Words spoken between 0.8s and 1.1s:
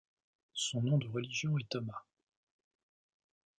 nom de